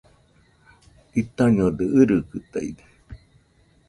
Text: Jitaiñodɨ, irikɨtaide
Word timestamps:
Jitaiñodɨ, 1.13 1.83
irikɨtaide 1.99 2.83